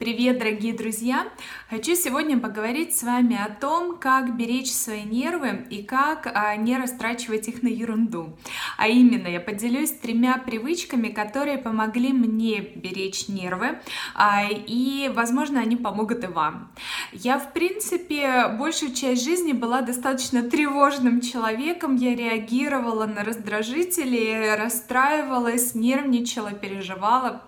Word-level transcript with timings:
Привет, 0.00 0.38
дорогие 0.38 0.72
друзья! 0.72 1.28
Хочу 1.68 1.94
сегодня 1.94 2.38
поговорить 2.38 2.96
с 2.96 3.02
вами 3.02 3.36
о 3.38 3.50
том, 3.50 3.98
как 3.98 4.34
беречь 4.34 4.72
свои 4.72 5.02
нервы 5.02 5.66
и 5.68 5.82
как 5.82 6.26
а, 6.32 6.56
не 6.56 6.78
растрачивать 6.78 7.48
их 7.48 7.62
на 7.62 7.68
ерунду. 7.68 8.34
А 8.78 8.88
именно, 8.88 9.28
я 9.28 9.40
поделюсь 9.40 9.90
тремя 9.90 10.38
привычками, 10.38 11.08
которые 11.08 11.58
помогли 11.58 12.14
мне 12.14 12.60
беречь 12.60 13.28
нервы, 13.28 13.78
а, 14.14 14.48
и, 14.50 15.10
возможно, 15.14 15.60
они 15.60 15.76
помогут 15.76 16.24
и 16.24 16.28
вам. 16.28 16.72
Я, 17.12 17.38
в 17.38 17.52
принципе, 17.52 18.48
большую 18.58 18.94
часть 18.94 19.22
жизни 19.22 19.52
была 19.52 19.82
достаточно 19.82 20.42
тревожным 20.42 21.20
человеком, 21.20 21.96
я 21.96 22.16
реагировала 22.16 23.04
на 23.04 23.22
раздражители, 23.22 24.56
расстраивалась, 24.56 25.74
нервничала, 25.74 26.52
переживала, 26.52 27.42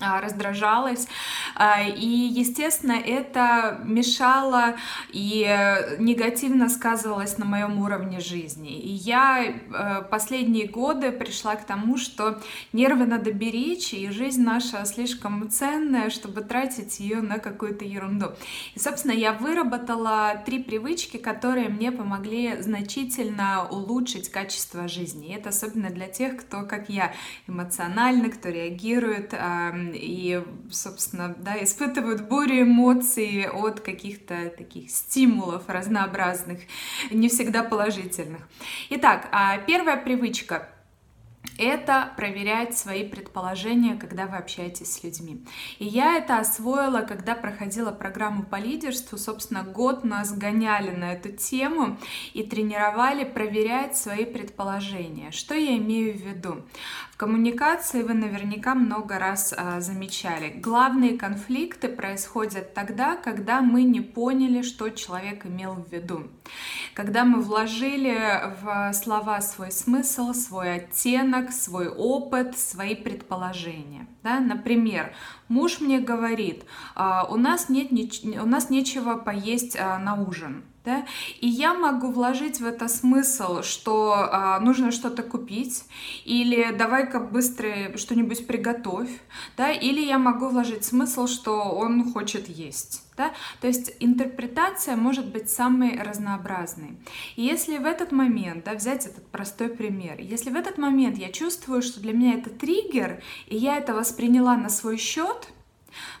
раздражалась. 0.00 1.06
А, 1.54 1.82
и, 1.82 2.06
естественно, 2.06 2.92
это 2.92 3.80
мешало 3.84 4.76
и 5.10 5.44
негативно 5.98 6.68
сказывалось 6.68 7.38
на 7.38 7.44
моем 7.44 7.78
уровне 7.80 8.20
жизни. 8.20 8.78
И 8.78 8.90
я 8.90 9.44
э, 9.44 10.02
последние 10.10 10.66
годы 10.66 11.12
пришла 11.12 11.56
к 11.56 11.64
тому, 11.64 11.96
что 11.96 12.40
нервы 12.72 13.06
надо 13.06 13.32
беречь, 13.32 13.92
и 13.92 14.10
жизнь 14.10 14.42
наша 14.42 14.84
слишком 14.84 15.48
ценная, 15.50 16.10
чтобы 16.10 16.42
тратить 16.42 17.00
ее 17.00 17.20
на 17.20 17.38
какую-то 17.38 17.84
ерунду. 17.84 18.32
И, 18.74 18.78
собственно, 18.78 19.12
я 19.12 19.32
выработала 19.32 20.42
три 20.44 20.62
привычки, 20.62 21.16
которые 21.16 21.68
мне 21.68 21.92
помогли 21.92 22.60
значительно 22.60 23.66
улучшить 23.68 24.30
качество 24.30 24.88
жизни. 24.88 25.28
И 25.28 25.32
это 25.34 25.50
особенно 25.50 25.90
для 25.90 26.06
тех, 26.06 26.36
кто, 26.36 26.62
как 26.62 26.88
я, 26.88 27.12
эмоциональный, 27.46 28.30
кто 28.30 28.48
реагирует 28.48 29.34
и, 29.94 30.42
собственно, 30.70 31.34
да, 31.38 31.62
испытывают 31.62 32.22
бурю 32.22 32.62
эмоций 32.62 33.48
от 33.48 33.80
каких-то 33.80 34.50
таких 34.50 34.90
стимулов 34.90 35.64
разнообразных, 35.68 36.60
не 37.10 37.28
всегда 37.28 37.62
положительных. 37.62 38.48
Итак, 38.90 39.28
а 39.32 39.58
первая 39.58 39.96
привычка 39.96 40.68
это 41.58 42.12
проверять 42.16 42.78
свои 42.78 43.06
предположения, 43.06 43.96
когда 43.96 44.26
вы 44.26 44.36
общаетесь 44.36 44.92
с 44.92 45.02
людьми. 45.02 45.44
И 45.78 45.84
я 45.84 46.16
это 46.16 46.38
освоила, 46.38 47.00
когда 47.00 47.34
проходила 47.34 47.90
программу 47.90 48.44
по 48.44 48.56
лидерству. 48.56 49.18
Собственно, 49.18 49.64
год 49.64 50.04
нас 50.04 50.32
гоняли 50.32 50.90
на 50.90 51.12
эту 51.12 51.32
тему 51.32 51.98
и 52.32 52.44
тренировали 52.44 53.24
проверять 53.24 53.96
свои 53.96 54.24
предположения. 54.24 55.32
Что 55.32 55.54
я 55.54 55.76
имею 55.76 56.16
в 56.16 56.20
виду? 56.20 56.62
В 57.10 57.16
коммуникации 57.16 58.02
вы 58.02 58.14
наверняка 58.14 58.76
много 58.76 59.18
раз 59.18 59.52
а, 59.56 59.80
замечали. 59.80 60.50
Главные 60.50 61.18
конфликты 61.18 61.88
происходят 61.88 62.74
тогда, 62.74 63.16
когда 63.16 63.60
мы 63.60 63.82
не 63.82 64.00
поняли, 64.00 64.62
что 64.62 64.88
человек 64.90 65.44
имел 65.44 65.74
в 65.74 65.92
виду. 65.92 66.28
Когда 66.94 67.24
мы 67.24 67.40
вложили 67.40 68.54
в 68.62 68.92
слова 68.92 69.40
свой 69.40 69.72
смысл, 69.72 70.32
свой 70.32 70.76
оттенок, 70.76 71.37
свой 71.52 71.88
опыт, 71.88 72.58
свои 72.58 72.94
предположения. 72.94 74.06
Да? 74.22 74.40
Например, 74.40 75.12
муж 75.48 75.80
мне 75.80 76.00
говорит, 76.00 76.64
«А, 76.94 77.24
у 77.24 77.36
нас, 77.36 77.68
нет, 77.68 77.88
у 77.90 78.46
нас 78.46 78.70
нечего 78.70 79.16
поесть 79.16 79.76
а, 79.78 79.98
на 79.98 80.20
ужин. 80.20 80.64
Да? 80.84 81.06
И 81.40 81.48
я 81.48 81.74
могу 81.74 82.10
вложить 82.10 82.60
в 82.60 82.66
это 82.66 82.88
смысл, 82.88 83.62
что 83.62 84.14
а, 84.14 84.60
нужно 84.60 84.90
что-то 84.90 85.22
купить, 85.22 85.84
или 86.24 86.72
давай-ка 86.72 87.20
быстро 87.20 87.96
что-нибудь 87.96 88.46
приготовь, 88.46 89.10
да? 89.56 89.70
или 89.70 90.00
я 90.00 90.18
могу 90.18 90.48
вложить 90.48 90.84
смысл, 90.84 91.26
что 91.26 91.62
он 91.62 92.12
хочет 92.12 92.48
есть. 92.48 93.07
Да? 93.18 93.32
То 93.60 93.66
есть 93.66 93.94
интерпретация 93.98 94.96
может 94.96 95.26
быть 95.26 95.50
самой 95.50 96.00
разнообразной. 96.00 96.96
И 97.34 97.42
если 97.42 97.78
в 97.78 97.84
этот 97.84 98.12
момент, 98.12 98.64
да, 98.64 98.74
взять 98.74 99.06
этот 99.06 99.26
простой 99.26 99.70
пример, 99.70 100.20
если 100.20 100.50
в 100.50 100.54
этот 100.54 100.78
момент 100.78 101.18
я 101.18 101.32
чувствую, 101.32 101.82
что 101.82 102.00
для 102.00 102.12
меня 102.12 102.34
это 102.34 102.48
триггер, 102.48 103.20
и 103.48 103.56
я 103.56 103.76
это 103.76 103.92
восприняла 103.92 104.56
на 104.56 104.68
свой 104.68 104.98
счет, 104.98 105.48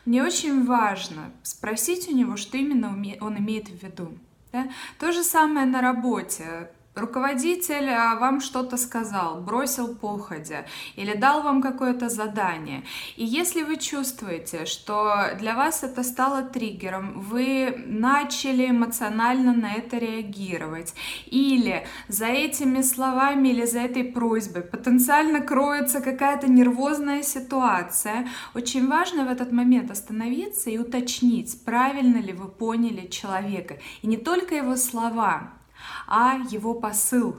мне 0.06 0.24
очень 0.24 0.66
важно 0.66 1.30
спросить 1.44 2.08
у 2.08 2.16
него, 2.16 2.36
что 2.36 2.56
именно 2.56 2.90
он 3.20 3.38
имеет 3.38 3.68
в 3.68 3.80
виду. 3.80 4.18
Да? 4.50 4.68
То 4.98 5.12
же 5.12 5.22
самое 5.22 5.66
на 5.66 5.80
работе 5.80 6.68
руководитель 6.98 7.90
а, 7.90 8.16
вам 8.16 8.40
что-то 8.40 8.76
сказал, 8.76 9.40
бросил 9.40 9.94
походя 9.94 10.66
или 10.96 11.14
дал 11.14 11.42
вам 11.42 11.62
какое-то 11.62 12.08
задание. 12.08 12.84
И 13.16 13.24
если 13.24 13.62
вы 13.62 13.76
чувствуете, 13.76 14.66
что 14.66 15.30
для 15.38 15.54
вас 15.54 15.82
это 15.82 16.02
стало 16.02 16.42
триггером, 16.42 17.20
вы 17.20 17.74
начали 17.86 18.70
эмоционально 18.70 19.54
на 19.54 19.74
это 19.74 19.98
реагировать, 19.98 20.94
или 21.26 21.86
за 22.08 22.26
этими 22.26 22.82
словами 22.82 23.48
или 23.48 23.64
за 23.64 23.80
этой 23.80 24.04
просьбой 24.04 24.62
потенциально 24.62 25.40
кроется 25.40 26.00
какая-то 26.00 26.50
нервозная 26.50 27.22
ситуация, 27.22 28.28
очень 28.54 28.88
важно 28.88 29.24
в 29.24 29.30
этот 29.30 29.52
момент 29.52 29.90
остановиться 29.90 30.70
и 30.70 30.78
уточнить, 30.78 31.64
правильно 31.64 32.18
ли 32.18 32.32
вы 32.32 32.48
поняли 32.48 33.06
человека. 33.08 33.78
И 34.02 34.06
не 34.06 34.16
только 34.16 34.54
его 34.54 34.76
слова, 34.76 35.57
а 36.06 36.38
его 36.50 36.74
посыл. 36.74 37.36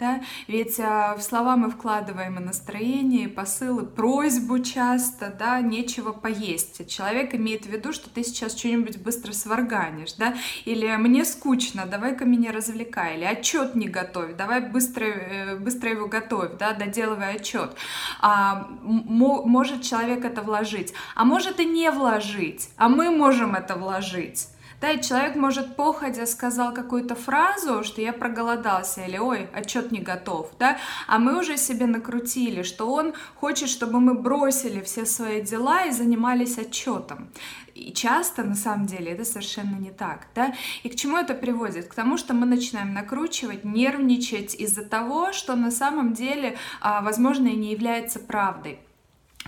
Да? 0.00 0.22
Ведь 0.48 0.80
а, 0.80 1.14
в 1.14 1.22
слова 1.22 1.56
мы 1.56 1.70
вкладываем 1.70 2.38
и 2.38 2.42
настроение, 2.42 3.24
и 3.24 3.28
посылы, 3.28 3.84
просьбу 3.84 4.58
часто, 4.60 5.28
да, 5.38 5.60
нечего 5.60 6.12
поесть. 6.12 6.88
Человек 6.88 7.34
имеет 7.34 7.66
в 7.66 7.68
виду, 7.68 7.92
что 7.92 8.08
ты 8.08 8.24
сейчас 8.24 8.56
что-нибудь 8.56 8.96
быстро 9.02 9.32
сварганишь, 9.32 10.14
да, 10.14 10.34
или 10.64 10.86
мне 10.96 11.26
скучно, 11.26 11.84
давай-ка 11.84 12.24
меня 12.24 12.50
развлекай, 12.50 13.18
или 13.18 13.24
отчет 13.24 13.74
не 13.74 13.88
готовь, 13.88 14.36
давай 14.36 14.60
быстро, 14.60 15.04
э, 15.04 15.56
быстро 15.56 15.90
его 15.90 16.08
готовь, 16.08 16.52
да, 16.58 16.72
доделывай 16.72 17.34
отчет. 17.34 17.76
А, 18.22 18.68
может 18.80 19.82
человек 19.82 20.24
это 20.24 20.40
вложить, 20.40 20.94
а 21.14 21.26
может 21.26 21.60
и 21.60 21.66
не 21.66 21.90
вложить, 21.90 22.70
а 22.78 22.88
мы 22.88 23.10
можем 23.10 23.54
это 23.54 23.74
вложить. 23.74 24.48
Да, 24.80 24.92
и 24.92 25.02
человек, 25.02 25.36
может, 25.36 25.76
походя 25.76 26.24
сказал 26.24 26.72
какую-то 26.72 27.14
фразу, 27.14 27.84
что 27.84 28.00
я 28.00 28.14
проголодался, 28.14 29.04
или 29.04 29.18
ой, 29.18 29.48
отчет 29.52 29.92
не 29.92 30.00
готов, 30.00 30.50
да, 30.58 30.78
а 31.06 31.18
мы 31.18 31.38
уже 31.38 31.58
себе 31.58 31.86
накрутили, 31.86 32.62
что 32.62 32.90
он 32.90 33.12
хочет, 33.34 33.68
чтобы 33.68 34.00
мы 34.00 34.14
бросили 34.14 34.80
все 34.80 35.04
свои 35.04 35.42
дела 35.42 35.84
и 35.84 35.90
занимались 35.90 36.56
отчетом. 36.56 37.30
И 37.74 37.92
часто, 37.92 38.42
на 38.42 38.54
самом 38.54 38.86
деле, 38.86 39.12
это 39.12 39.24
совершенно 39.24 39.76
не 39.76 39.90
так, 39.90 40.26
да. 40.34 40.54
И 40.82 40.88
к 40.88 40.96
чему 40.96 41.18
это 41.18 41.34
приводит? 41.34 41.88
К 41.88 41.94
тому, 41.94 42.16
что 42.16 42.34
мы 42.34 42.46
начинаем 42.46 42.94
накручивать, 42.94 43.64
нервничать 43.64 44.54
из-за 44.54 44.84
того, 44.84 45.32
что 45.32 45.56
на 45.56 45.70
самом 45.70 46.14
деле, 46.14 46.56
а, 46.80 47.02
возможно, 47.02 47.48
и 47.48 47.56
не 47.56 47.72
является 47.72 48.18
правдой. 48.18 48.80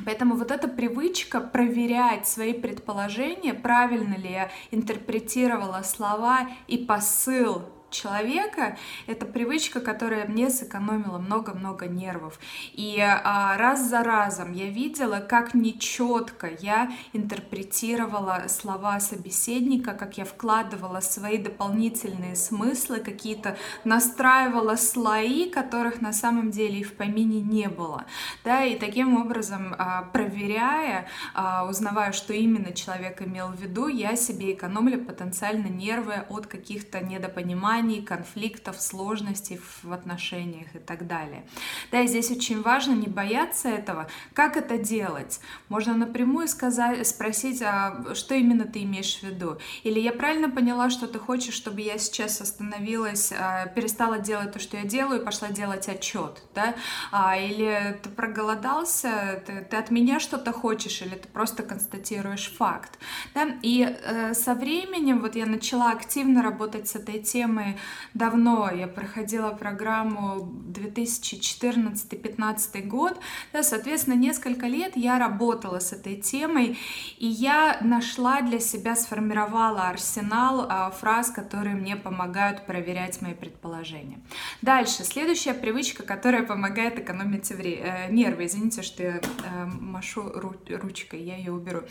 Поэтому 0.05 0.37
вот 0.37 0.51
эта 0.51 0.69
привычка 0.69 1.41
проверять 1.41 2.27
свои 2.27 2.55
предположения, 2.55 3.55
правильно 3.55 4.15
ли 4.15 4.31
я 4.31 4.51
интерпретировала 4.71 5.83
слова 5.83 6.49
и 6.67 6.79
посыл 6.79 7.63
человека, 7.93 8.77
это 9.07 9.27
привычка, 9.27 9.81
которая 9.81 10.27
мне 10.27 10.51
сэкономила 10.51 11.19
много-много 11.19 11.87
нервов. 11.87 12.39
И 12.73 12.99
а, 13.01 13.57
раз 13.57 13.89
за 13.89 14.03
разом 14.03 14.53
я 14.53 14.69
видела, 14.69 15.21
как 15.21 15.55
нечетко 15.55 16.51
я 16.61 16.91
интерпретировала 17.13 18.45
слова 18.49 18.99
собеседника, 19.01 19.93
как 19.93 20.19
я 20.19 20.25
вкладывала 20.25 21.01
свои 21.01 21.39
дополнительные 21.39 22.37
смыслы, 22.37 22.99
какие-то 23.01 23.57
настраивала 23.85 24.77
слои, 24.77 25.51
которых 25.51 26.01
на 26.01 26.13
самом 26.13 26.51
деле 26.51 26.81
и 26.81 26.85
в 26.85 26.95
помине 26.95 27.41
не 27.41 27.69
было. 27.69 28.05
Да, 28.45 28.65
и 28.65 28.79
таким 28.79 29.21
образом, 29.21 29.75
а, 29.79 30.03
проверяя, 30.13 31.07
а, 31.35 31.67
узнавая, 31.69 32.13
что 32.13 32.33
именно 32.33 32.73
человек 32.73 33.23
имел 33.23 33.49
в 33.49 33.61
виду, 33.61 33.89
я 33.89 34.17
себе 34.17 34.53
экономлю 34.53 35.05
потенциально 35.05 35.67
нервы 35.67 36.25
от 36.29 36.47
каких-то 36.47 37.01
недопониманий, 37.01 37.82
непониманий, 37.83 38.03
конфликтов, 38.03 38.81
сложностей 38.81 39.61
в 39.83 39.93
отношениях 39.93 40.75
и 40.75 40.79
так 40.79 41.07
далее. 41.07 41.45
Да, 41.91 42.01
и 42.01 42.07
здесь 42.07 42.31
очень 42.31 42.63
важно 42.63 42.93
не 42.93 43.07
бояться 43.07 43.69
этого. 43.69 44.09
Как 44.35 44.57
это 44.57 44.79
делать? 44.79 45.41
Можно 45.69 45.95
напрямую 45.95 46.49
сказать, 46.49 47.07
спросить, 47.07 47.63
а 47.63 48.15
что 48.15 48.35
именно 48.35 48.65
ты 48.65 48.83
имеешь 48.83 49.19
в 49.19 49.23
виду? 49.23 49.59
Или 49.85 50.01
я 50.01 50.13
правильно 50.13 50.49
поняла, 50.49 50.91
что 50.91 51.07
ты 51.07 51.19
хочешь, 51.19 51.55
чтобы 51.55 51.81
я 51.81 51.99
сейчас 51.99 52.41
остановилась, 52.41 53.33
а, 53.33 53.67
перестала 53.67 54.19
делать 54.19 54.53
то, 54.53 54.59
что 54.59 54.77
я 54.77 54.85
делаю, 54.85 55.21
и 55.21 55.25
пошла 55.25 55.49
делать 55.49 55.89
отчет, 55.89 56.43
да? 56.55 56.75
А, 57.11 57.37
или 57.37 58.01
ты 58.03 58.09
проголодался, 58.11 59.43
ты, 59.47 59.67
ты 59.71 59.77
от 59.77 59.91
меня 59.91 60.21
что-то 60.21 60.53
хочешь, 60.53 61.03
или 61.03 61.15
ты 61.15 61.29
просто 61.29 61.63
констатируешь 61.63 62.53
факт, 62.57 62.99
да? 63.35 63.49
И 63.63 63.83
э, 63.83 64.35
со 64.35 64.55
временем 64.55 65.21
вот 65.21 65.37
я 65.37 65.47
начала 65.47 65.93
активно 65.93 66.43
работать 66.43 66.89
с 66.89 66.97
этой 66.97 67.23
темой 67.23 67.72
давно. 68.15 68.71
Я 68.71 68.89
проходила 68.89 69.51
программу 69.51 70.51
2014-2015 70.73 72.87
год. 72.87 73.19
Да, 73.53 73.63
соответственно, 73.63 74.15
несколько 74.15 74.67
лет 74.67 74.97
я 74.97 75.19
работала 75.19 75.79
с 75.79 75.93
этой 75.93 76.17
темой, 76.17 76.79
и 77.19 77.27
я 77.27 77.79
нашла 77.81 78.41
для 78.43 78.59
себя, 78.61 78.97
сформировала 78.97 79.89
арсенал 79.89 80.67
а, 80.69 80.91
фраз, 80.91 81.31
которые 81.31 81.75
мне 81.75 81.97
помогают 81.97 82.67
проверять 82.67 83.21
мои 83.23 83.35
предположения. 83.35 84.21
Дальше, 84.63 85.05
следующая 85.05 85.55
привычка, 85.55 86.03
которая 86.03 86.43
помогает 86.43 86.99
экономить 86.99 87.51
вре- 87.51 87.81
э, 87.83 88.11
нервы. 88.13 88.47
Извините, 88.47 88.83
что 88.83 89.03
я 89.03 89.21
э, 89.21 89.65
машу 89.81 90.23
ру- 90.23 90.77
ручкой, 90.81 91.23
я 91.23 91.37
ее 91.37 91.53
уберу. 91.53 91.83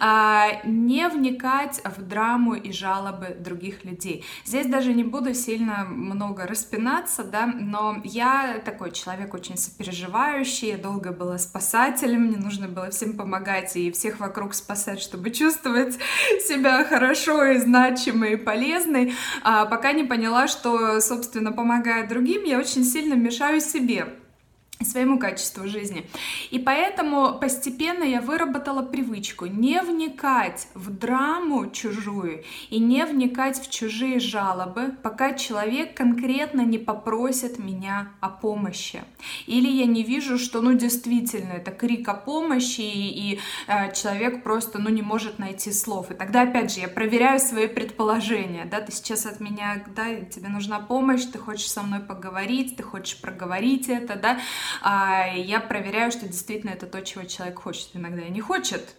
А, 0.00 0.60
не 0.64 1.08
вникать 1.08 1.80
в 1.84 2.02
драму 2.02 2.54
и 2.54 2.72
жалобы 2.72 3.36
других 3.38 3.84
людей. 3.84 4.24
Здесь 4.44 4.66
даже 4.66 4.92
не 4.92 5.04
буду 5.04 5.29
сильно 5.34 5.84
много 5.84 6.46
распинаться, 6.46 7.24
да, 7.24 7.46
но 7.46 8.00
я 8.04 8.60
такой 8.64 8.90
человек 8.92 9.34
очень 9.34 9.56
сопереживающий, 9.56 10.68
я 10.68 10.78
долго 10.78 11.12
была 11.12 11.38
спасателем, 11.38 12.26
мне 12.26 12.36
нужно 12.36 12.68
было 12.68 12.90
всем 12.90 13.16
помогать 13.16 13.76
и 13.76 13.90
всех 13.90 14.20
вокруг 14.20 14.54
спасать, 14.54 15.00
чтобы 15.00 15.30
чувствовать 15.30 15.94
себя 16.46 16.84
хорошо 16.84 17.44
и 17.44 17.58
значимой 17.58 18.34
и 18.34 18.36
полезной, 18.36 19.14
а 19.42 19.66
пока 19.66 19.92
не 19.92 20.04
поняла, 20.04 20.48
что, 20.48 21.00
собственно, 21.00 21.52
помогая 21.52 22.06
другим, 22.08 22.44
я 22.44 22.58
очень 22.58 22.84
сильно 22.84 23.14
мешаю 23.14 23.60
себе 23.60 24.06
своему 24.84 25.18
качеству 25.18 25.68
жизни. 25.68 26.06
И 26.50 26.58
поэтому 26.58 27.38
постепенно 27.38 28.04
я 28.04 28.20
выработала 28.20 28.82
привычку 28.82 29.46
не 29.46 29.80
вникать 29.82 30.68
в 30.74 30.90
драму 30.90 31.70
чужую 31.70 32.44
и 32.70 32.78
не 32.78 33.04
вникать 33.04 33.60
в 33.60 33.70
чужие 33.70 34.20
жалобы, 34.20 34.94
пока 35.02 35.34
человек 35.34 35.94
конкретно 35.94 36.62
не 36.62 36.78
попросит 36.78 37.58
меня 37.58 38.12
о 38.20 38.30
помощи. 38.30 39.02
Или 39.46 39.68
я 39.68 39.86
не 39.86 40.02
вижу, 40.02 40.38
что 40.38 40.60
ну 40.60 40.72
действительно 40.72 41.52
это 41.52 41.70
крик 41.70 42.08
о 42.08 42.14
помощи 42.14 42.80
и, 42.80 43.32
и 43.32 43.40
э, 43.66 43.92
человек 43.92 44.42
просто 44.42 44.78
ну 44.78 44.88
не 44.88 45.02
может 45.02 45.38
найти 45.38 45.72
слов. 45.72 46.10
И 46.10 46.14
тогда 46.14 46.42
опять 46.42 46.72
же 46.72 46.80
я 46.80 46.88
проверяю 46.88 47.38
свои 47.38 47.66
предположения. 47.66 48.64
Да, 48.64 48.80
ты 48.80 48.92
сейчас 48.92 49.26
от 49.26 49.40
меня, 49.40 49.84
да, 49.94 50.20
тебе 50.20 50.48
нужна 50.48 50.80
помощь, 50.80 51.24
ты 51.24 51.38
хочешь 51.38 51.70
со 51.70 51.82
мной 51.82 52.00
поговорить, 52.00 52.76
ты 52.76 52.82
хочешь 52.82 53.20
проговорить 53.20 53.88
это, 53.88 54.16
да, 54.16 54.38
я 54.82 55.60
проверяю, 55.60 56.10
что 56.10 56.26
действительно 56.26 56.70
это 56.70 56.86
то, 56.86 57.02
чего 57.02 57.24
человек 57.24 57.60
хочет, 57.60 57.90
иногда 57.94 58.22
и 58.22 58.30
не 58.30 58.40
хочет. 58.40 58.94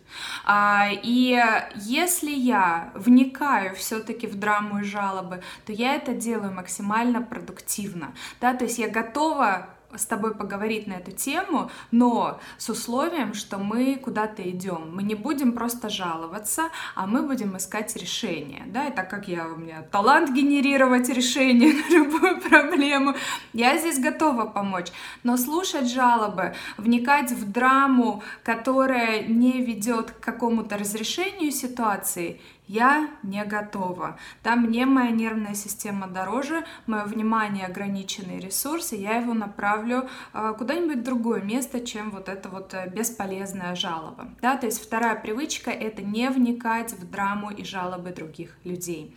А, 0.46 0.90
и 0.92 1.42
если 1.76 2.32
я 2.32 2.92
вникаю 2.96 3.76
все-таки 3.76 4.28
в 4.28 4.36
драму 4.36 4.80
и 4.80 4.84
жалобы, 4.84 5.44
то 5.66 5.72
я 5.72 5.96
это 5.96 6.14
делаю 6.14 6.54
максимально 6.54 7.22
продуктивно, 7.22 8.14
да, 8.40 8.54
то 8.54 8.66
есть 8.66 8.78
я 8.80 8.90
готова 8.90 9.68
с 9.96 10.06
тобой 10.06 10.36
поговорить 10.36 10.88
на 10.88 10.94
эту 10.94 11.12
тему, 11.12 11.70
но 11.92 12.40
с 12.58 12.70
условием, 12.70 13.34
что 13.34 13.58
мы 13.58 13.96
куда-то 13.96 14.48
идем. 14.50 14.92
Мы 14.94 15.04
не 15.04 15.16
будем 15.16 15.54
просто 15.54 15.90
жаловаться, 15.90 16.70
а 16.96 17.08
мы 17.08 17.22
будем 17.24 17.58
искать 17.58 17.96
решение. 17.96 18.64
Да, 18.68 18.88
и 18.88 18.92
так 18.92 19.10
как 19.10 19.28
я, 19.28 19.48
у 19.48 19.58
меня 19.58 19.84
талант 19.92 20.32
генерировать 20.32 21.10
решение 21.10 21.74
на 21.90 21.96
любую 21.96 22.42
проблему, 22.42 23.16
я 23.54 23.78
здесь 23.78 24.00
готова 24.00 24.46
помочь. 24.46 24.88
Но 25.24 25.38
слушать 25.38 25.92
жалобы, 25.92 26.56
вникать 26.78 27.32
в 27.32 27.52
драму, 27.52 28.24
которая 28.44 29.24
не 29.24 29.62
ведет 29.62 30.12
к 30.12 30.20
какому-то 30.20 30.78
разрешению 30.78 31.52
ситуации, 31.52 32.40
я 32.68 33.10
не 33.24 33.44
готова. 33.44 34.18
Да, 34.44 34.56
мне 34.56 34.86
моя 34.86 35.12
нервная 35.12 35.56
система 35.56 36.08
дороже, 36.08 36.64
мое 36.88 37.04
внимание 37.04 37.66
ограниченный 37.66 38.40
ресурс, 38.40 38.94
и 38.94 38.98
я 38.98 39.18
его 39.18 39.34
направлю 39.34 40.08
э, 40.34 40.54
куда-нибудь 40.58 41.00
в 41.00 41.04
другое 41.04 41.42
место, 41.42 41.86
чем 41.86 42.12
вот 42.12 42.30
эта 42.30 42.50
вот 42.50 42.74
э, 42.74 42.90
бесполезная 42.90 43.76
жалоба. 43.76 44.30
Да, 44.42 44.56
то 44.56 44.68
есть 44.68 44.82
вторая 44.82 45.16
привычка— 45.16 45.70
это 45.72 46.02
не 46.02 46.30
вникать 46.30 46.94
в 46.94 47.10
драму 47.10 47.52
и 47.52 47.64
жалобы 47.64 48.12
других 48.12 48.58
людей. 48.64 49.16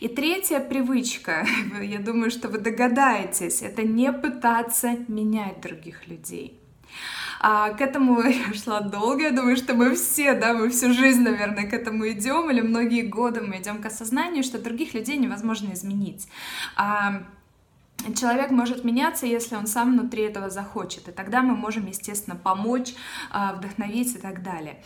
И 0.00 0.08
третья 0.08 0.60
привычка, 0.60 1.46
я 1.82 1.98
думаю, 1.98 2.30
что 2.30 2.48
вы 2.48 2.58
догадаетесь, 2.58 3.62
это 3.62 3.82
не 3.82 4.12
пытаться 4.12 4.96
менять 5.08 5.60
других 5.60 6.06
людей. 6.08 6.63
А 7.40 7.70
к 7.70 7.80
этому 7.80 8.22
я 8.22 8.54
шла 8.54 8.80
долго, 8.80 9.24
я 9.24 9.30
думаю, 9.30 9.56
что 9.56 9.74
мы 9.74 9.94
все, 9.94 10.34
да, 10.34 10.54
мы 10.54 10.70
всю 10.70 10.92
жизнь, 10.92 11.22
наверное, 11.22 11.68
к 11.68 11.72
этому 11.72 12.08
идем, 12.08 12.50
или 12.50 12.60
многие 12.60 13.02
годы 13.02 13.40
мы 13.42 13.58
идем 13.58 13.82
к 13.82 13.86
осознанию, 13.86 14.42
что 14.42 14.58
других 14.58 14.94
людей 14.94 15.16
невозможно 15.16 15.72
изменить. 15.72 16.28
А, 16.76 17.24
человек 18.12 18.50
может 18.50 18.84
меняться, 18.84 19.26
если 19.26 19.56
он 19.56 19.66
сам 19.66 19.92
внутри 19.92 20.22
этого 20.22 20.50
захочет, 20.50 21.08
и 21.08 21.12
тогда 21.12 21.42
мы 21.42 21.54
можем, 21.54 21.86
естественно, 21.86 22.36
помочь, 22.36 22.94
а, 23.30 23.54
вдохновить 23.54 24.14
и 24.16 24.18
так 24.18 24.42
далее. 24.42 24.82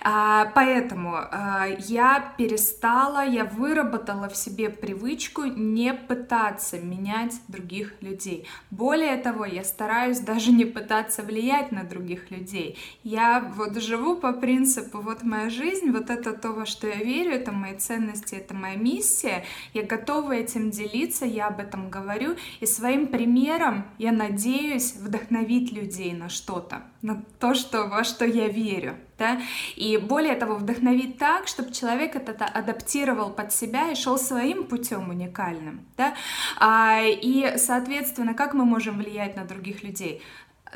А, 0.00 0.46
поэтому 0.54 1.16
а, 1.16 1.66
я 1.78 2.34
перестала, 2.36 3.24
я 3.24 3.44
выработала 3.44 4.28
в 4.28 4.36
себе 4.36 4.68
привычку 4.70 5.44
не 5.44 5.94
пытаться 5.94 6.78
менять 6.78 7.34
других 7.48 7.94
людей. 8.00 8.46
Более 8.70 9.16
того, 9.16 9.44
я 9.44 9.64
стараюсь 9.64 10.20
даже 10.20 10.52
не 10.52 10.64
пытаться 10.64 11.22
влиять 11.22 11.72
на 11.72 11.84
других 11.84 12.30
людей. 12.30 12.76
Я 13.02 13.40
вот 13.56 13.80
живу 13.80 14.16
по 14.16 14.32
принципу, 14.32 15.00
вот 15.00 15.22
моя 15.22 15.50
жизнь, 15.50 15.90
вот 15.90 16.10
это 16.10 16.32
то, 16.32 16.52
во 16.52 16.66
что 16.66 16.86
я 16.86 16.96
верю, 16.96 17.32
это 17.32 17.52
мои 17.52 17.76
ценности, 17.76 18.34
это 18.34 18.54
моя 18.54 18.76
миссия, 18.76 19.44
я 19.74 19.82
готова 19.82 20.32
этим 20.32 20.70
делиться, 20.70 21.24
я 21.24 21.48
об 21.48 21.60
этом 21.60 21.90
говорю, 21.90 22.36
и 22.60 22.66
своим 22.66 23.06
примером 23.06 23.84
я 23.98 24.12
надеюсь 24.12 24.94
вдохновить 24.94 25.72
людей 25.72 26.12
на 26.12 26.28
что-то, 26.28 26.82
на 27.02 27.22
то, 27.38 27.54
что, 27.54 27.84
во 27.84 28.04
что 28.04 28.24
я 28.24 28.48
верю. 28.48 28.96
Да? 29.18 29.40
И 29.74 29.96
более 29.96 30.36
того, 30.36 30.54
вдохновить 30.54 31.18
так, 31.18 31.48
чтобы 31.48 31.72
человек 31.72 32.14
это 32.14 32.44
адаптировал 32.44 33.30
под 33.30 33.52
себя 33.52 33.90
и 33.90 33.96
шел 33.96 34.16
своим 34.16 34.64
путем 34.64 35.08
уникальным. 35.08 35.80
Да? 35.96 36.14
А, 36.58 37.00
и, 37.02 37.58
соответственно, 37.58 38.34
как 38.34 38.54
мы 38.54 38.64
можем 38.64 38.98
влиять 38.98 39.36
на 39.36 39.44
других 39.44 39.82
людей? 39.82 40.22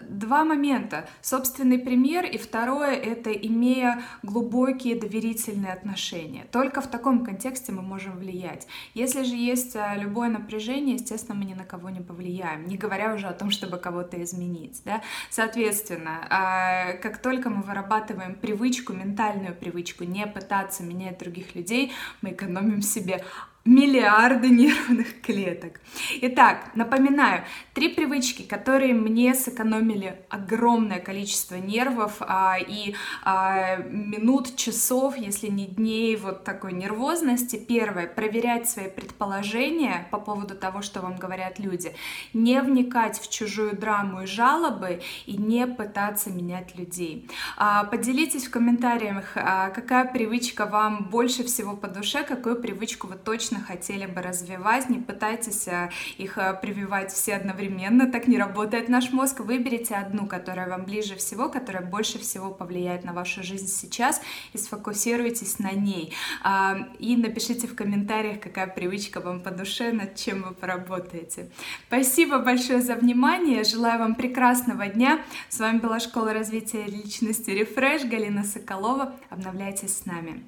Два 0.00 0.44
момента. 0.44 1.06
Собственный 1.20 1.78
пример 1.78 2.24
и 2.24 2.38
второе— 2.38 2.92
это 2.92 3.30
имея 3.30 4.02
глубокие 4.22 4.96
доверительные 4.96 5.72
отношения. 5.72 6.46
Только 6.50 6.80
в 6.80 6.86
таком 6.86 7.24
контексте 7.24 7.72
мы 7.72 7.82
можем 7.82 8.16
влиять. 8.16 8.66
Если 8.94 9.22
же 9.22 9.34
есть 9.34 9.76
а, 9.76 9.96
любое 9.96 10.30
напряжение, 10.30 10.94
естественно, 10.94 11.34
мы 11.38 11.44
ни 11.44 11.54
на 11.54 11.64
кого 11.64 11.90
не 11.90 12.00
повлияем, 12.00 12.66
не 12.66 12.78
говоря 12.78 13.14
уже 13.14 13.26
о 13.26 13.32
том, 13.32 13.50
чтобы 13.50 13.76
кого-то 13.76 14.22
изменить. 14.22 14.80
Да? 14.84 15.02
Соответственно, 15.30 16.26
а, 16.30 16.94
как 16.94 17.18
только 17.18 17.50
мы 17.50 17.62
вырабатываем 17.62 18.34
привычку, 18.34 18.92
ментальную 18.92 19.54
привычку 19.54 20.04
не 20.04 20.26
пытаться 20.26 20.82
менять 20.82 21.18
других 21.18 21.54
людей, 21.54 21.92
мы 22.22 22.30
экономим 22.30 22.80
себе 22.82 23.24
миллиарды 23.64 24.48
нервных 24.50 25.20
клеток. 25.20 25.80
Итак, 26.22 26.70
напоминаю, 26.74 27.44
три 27.74 27.88
привычки, 27.88 28.42
которые 28.42 28.94
мне 28.94 29.34
сэкономили 29.34 30.16
огромное 30.28 30.98
количество 30.98 31.56
нервов 31.56 32.16
а, 32.20 32.56
и 32.58 32.94
а, 33.22 33.76
минут, 33.76 34.56
часов, 34.56 35.16
если 35.16 35.48
не 35.48 35.66
дней 35.66 36.16
вот 36.16 36.44
такой 36.44 36.72
нервозности. 36.72 37.56
Первое, 37.56 38.06
проверять 38.06 38.68
свои 38.68 38.88
предположения 38.88 40.08
по 40.10 40.18
поводу 40.18 40.54
того, 40.54 40.82
что 40.82 41.00
вам 41.00 41.16
говорят 41.16 41.58
люди, 41.58 41.94
не 42.32 42.60
вникать 42.60 43.20
в 43.20 43.30
чужую 43.30 43.76
драму 43.76 44.22
и 44.22 44.26
жалобы 44.26 45.02
и 45.26 45.36
не 45.36 45.66
пытаться 45.66 46.30
менять 46.30 46.76
людей. 46.76 47.28
А, 47.56 47.84
поделитесь 47.84 48.46
в 48.46 48.50
комментариях, 48.50 49.32
а, 49.36 49.70
какая 49.70 50.04
привычка 50.04 50.66
вам 50.66 51.08
больше 51.10 51.44
всего 51.44 51.76
по 51.76 51.86
душе, 51.86 52.24
какую 52.24 52.60
привычку 52.60 53.06
вы 53.06 53.14
точно 53.14 53.51
точно 53.52 53.64
хотели 53.64 54.06
бы 54.06 54.22
развивать. 54.22 54.88
Не 54.88 54.98
пытайтесь 54.98 55.68
э, 55.68 55.90
их 56.18 56.38
э, 56.38 56.58
прививать 56.60 57.12
все 57.12 57.34
одновременно, 57.34 58.10
так 58.10 58.28
не 58.28 58.38
работает 58.38 58.88
наш 58.88 59.12
мозг. 59.12 59.40
Выберите 59.40 59.94
одну, 59.94 60.26
которая 60.26 60.68
вам 60.68 60.84
ближе 60.84 61.16
всего, 61.16 61.48
которая 61.48 61.82
больше 61.82 62.18
всего 62.18 62.50
повлияет 62.50 63.04
на 63.04 63.12
вашу 63.12 63.42
жизнь 63.42 63.66
сейчас, 63.66 64.20
и 64.52 64.58
сфокусируйтесь 64.58 65.58
на 65.58 65.72
ней. 65.72 66.12
А, 66.42 66.88
и 66.98 67.16
напишите 67.16 67.66
в 67.66 67.74
комментариях, 67.74 68.40
какая 68.40 68.66
привычка 68.66 69.20
вам 69.20 69.40
по 69.40 69.50
душе, 69.50 69.92
над 69.92 70.16
чем 70.16 70.42
вы 70.42 70.54
поработаете. 70.54 71.50
Спасибо 71.88 72.38
большое 72.38 72.80
за 72.80 72.94
внимание, 72.94 73.64
желаю 73.64 73.98
вам 73.98 74.14
прекрасного 74.14 74.86
дня. 74.86 75.20
С 75.48 75.58
вами 75.58 75.78
была 75.78 76.00
Школа 76.00 76.32
развития 76.32 76.84
личности 76.86 77.50
Refresh, 77.50 78.08
Галина 78.08 78.44
Соколова. 78.44 79.12
Обновляйтесь 79.30 79.96
с 79.96 80.06
нами. 80.06 80.42